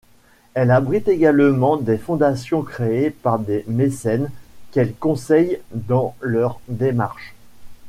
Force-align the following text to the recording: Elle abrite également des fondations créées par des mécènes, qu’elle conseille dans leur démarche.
Elle 0.55 0.71
abrite 0.71 1.09
également 1.09 1.77
des 1.77 1.99
fondations 1.99 2.63
créées 2.63 3.11
par 3.11 3.37
des 3.37 3.63
mécènes, 3.67 4.31
qu’elle 4.71 4.95
conseille 4.95 5.59
dans 5.73 6.15
leur 6.21 6.59
démarche. 6.67 7.35